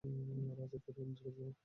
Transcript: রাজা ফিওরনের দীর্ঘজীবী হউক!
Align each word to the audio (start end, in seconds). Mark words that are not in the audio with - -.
রাজা 0.59 0.77
ফিওরনের 0.83 1.07
দীর্ঘজীবী 1.09 1.43
হউক! 1.43 1.55